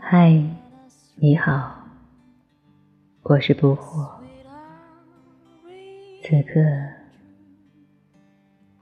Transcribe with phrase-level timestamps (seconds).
[0.00, 0.42] 嗨，
[1.14, 1.84] 你好，
[3.22, 4.10] 我是不惑。
[6.22, 6.60] 此刻，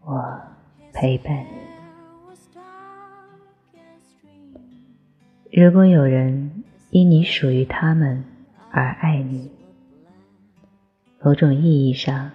[0.04, 0.40] 我
[0.94, 1.50] 陪伴你。
[5.52, 8.24] 如果有人因你属于他们
[8.70, 9.50] 而爱你，
[11.22, 12.30] 某种意义上，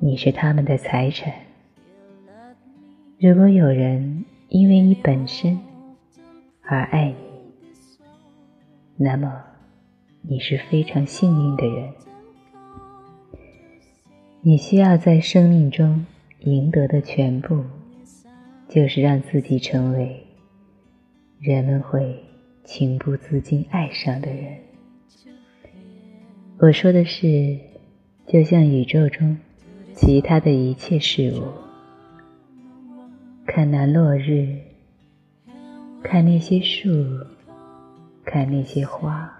[0.00, 1.32] 你是他们的财产。
[3.18, 5.58] 如果有人因为你本身
[6.60, 7.14] 而爱你，
[8.98, 9.42] 那么，
[10.20, 11.90] 你是非常幸运的人。
[14.42, 16.04] 你需要在生命中
[16.40, 17.64] 赢得的全部，
[18.68, 20.22] 就是让自己成为
[21.40, 22.22] 人们会
[22.62, 24.58] 情不自禁爱上的人。
[26.58, 27.58] 我说的是，
[28.26, 29.38] 就像宇宙中
[29.94, 31.71] 其他的一切事物，
[33.46, 34.58] 看那落日，
[36.02, 36.90] 看那些树。
[38.24, 39.30] 看那些花，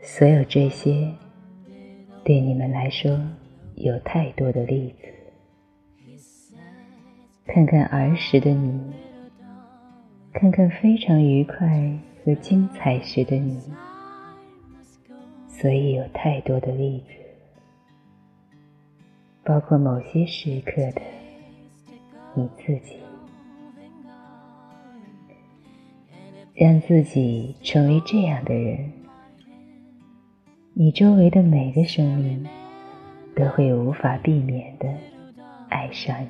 [0.00, 1.12] 所有这些
[2.24, 3.20] 对你们来说
[3.74, 6.24] 有太多的例子。
[7.46, 8.80] 看看儿时的你，
[10.32, 11.92] 看看非常愉快
[12.24, 13.60] 和精彩时的你，
[15.46, 17.12] 所以有太多的例子，
[19.44, 21.02] 包括某些时刻的
[22.34, 22.98] 你自己。
[26.54, 28.92] 让自己成为这样的人，
[30.72, 32.46] 你周围的每个生命
[33.34, 34.88] 都会无法避免的
[35.68, 36.28] 爱上你。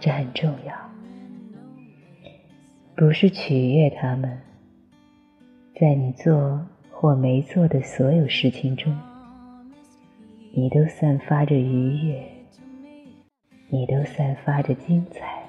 [0.00, 0.74] 这很重要，
[2.96, 4.40] 不是取悦他们，
[5.78, 8.92] 在你做或没做的所有事情中，
[10.52, 12.24] 你都散发着愉悦，
[13.74, 15.42] 你都散发着精彩。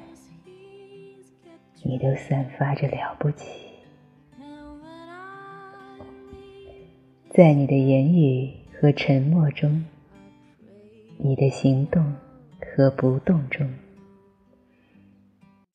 [1.84, 3.46] 你都散发着了不起，
[7.32, 8.50] 在你的言语
[8.80, 9.84] 和沉默中，
[11.18, 12.02] 你的行动
[12.62, 13.70] 和不动中，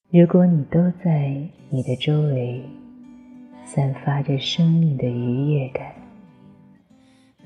[0.09, 2.62] 如果你都在你的周围
[3.67, 5.94] 散发着生命的愉悦感，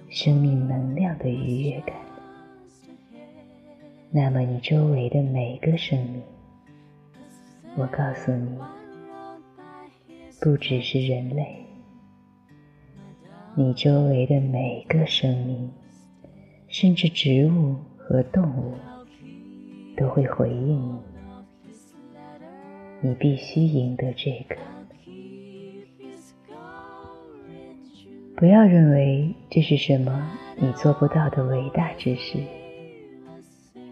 [0.09, 1.97] 生命能量的愉悦感，
[4.15, 6.23] 那么你周围的每个生命。
[7.79, 8.59] 我告诉你，
[10.39, 11.65] 不只是人类，
[13.55, 15.71] 你周围的每个生命，
[16.69, 18.75] 甚至植物和动物，
[19.97, 20.99] 都会回应你。
[23.01, 24.57] 你必须赢得这个。
[28.37, 32.39] 不要认为这是什么你做不到的伟大之事。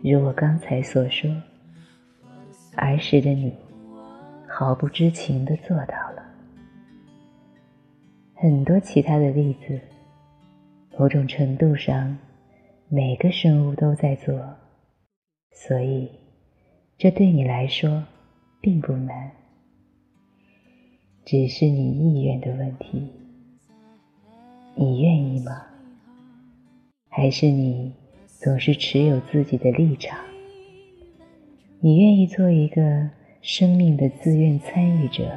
[0.03, 1.31] 如我刚才所说，
[2.77, 3.53] 儿时的你。
[4.53, 6.25] 毫不知情的做到了，
[8.35, 9.81] 很多其他的例子，
[10.99, 12.19] 某种程度上，
[12.89, 14.37] 每个生物都在做，
[15.53, 16.11] 所以
[16.99, 18.03] 这对你来说
[18.61, 19.31] 并不难，
[21.25, 23.09] 只是你意愿的问题。
[24.75, 25.65] 你愿意吗？
[27.09, 27.95] 还是你
[28.43, 30.19] 总是持有自己的立场？
[31.81, 33.11] 你愿意做一个？
[33.43, 35.31] 生命的自愿参与者，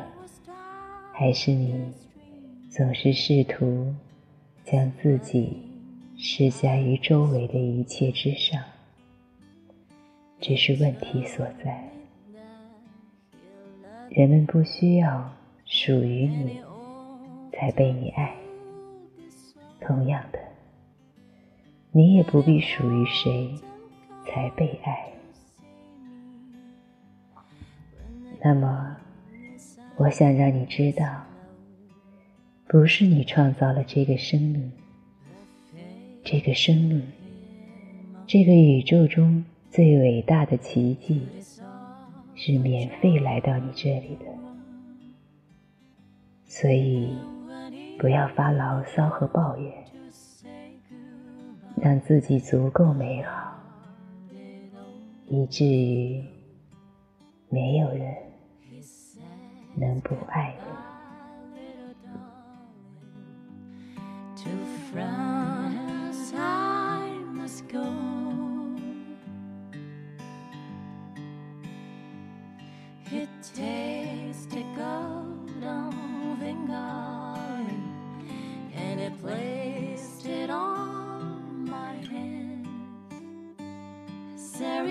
[1.14, 1.74] 还是你
[2.70, 3.94] 总是试图
[4.66, 5.58] 将自己
[6.18, 8.62] 施加于周围的一切之上？
[10.42, 11.90] 这是问题所在。
[14.10, 15.34] 人们不需要
[15.66, 16.60] 属于你
[17.54, 18.36] 才被你爱，
[19.80, 20.40] 同样的，
[21.96, 23.54] 你也不必属于谁
[24.26, 25.14] 才被爱。
[28.44, 28.98] 那么，
[29.96, 31.24] 我想让你知道，
[32.68, 34.72] 不是你创造了这个生命，
[36.24, 37.04] 这个生命，
[38.26, 41.22] 这个宇宙中最伟大的奇迹，
[42.34, 44.26] 是免费来到你这里的。
[46.46, 47.16] 所以，
[48.00, 49.72] 不要发牢骚和抱怨，
[51.84, 53.54] 让自己足够美好，
[55.28, 56.24] 以至于
[57.50, 58.24] 没有人。
[59.76, 60.74] 能不爱你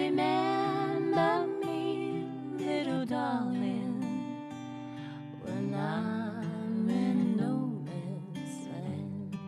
[0.02, 2.26] remember me,
[2.58, 4.02] little darling,
[5.43, 7.54] when I'm in no
[7.87, 9.38] man's land.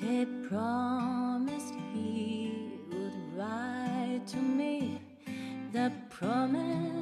[0.00, 4.98] He promised he would write to me
[5.72, 7.01] the promise.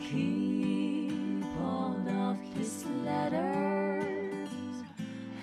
[0.00, 4.48] keep all of his letters.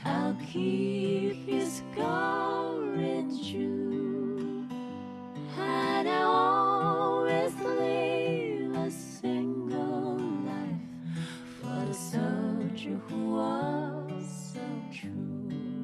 [0.04, 4.68] I'll keep his golden shoe.
[5.58, 10.82] And I'll always live a single life
[11.62, 14.60] for the soldier who was so
[14.92, 15.75] true.